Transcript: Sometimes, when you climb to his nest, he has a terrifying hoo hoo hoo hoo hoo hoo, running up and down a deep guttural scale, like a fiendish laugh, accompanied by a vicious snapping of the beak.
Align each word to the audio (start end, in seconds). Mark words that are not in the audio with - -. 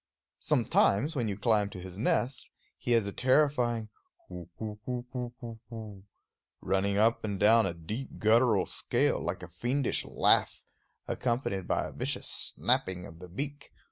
Sometimes, 0.39 1.15
when 1.15 1.27
you 1.27 1.37
climb 1.37 1.69
to 1.69 1.79
his 1.79 1.95
nest, 1.95 2.49
he 2.79 2.93
has 2.93 3.05
a 3.05 3.11
terrifying 3.11 3.89
hoo 4.29 4.49
hoo 4.57 4.79
hoo 4.83 5.05
hoo 5.13 5.35
hoo 5.39 5.59
hoo, 5.69 6.05
running 6.59 6.97
up 6.97 7.23
and 7.23 7.39
down 7.39 7.67
a 7.67 7.73
deep 7.75 8.17
guttural 8.17 8.65
scale, 8.65 9.23
like 9.23 9.43
a 9.43 9.47
fiendish 9.47 10.03
laugh, 10.03 10.63
accompanied 11.07 11.67
by 11.67 11.85
a 11.87 11.91
vicious 11.93 12.27
snapping 12.55 13.05
of 13.05 13.19
the 13.19 13.29
beak. 13.29 13.73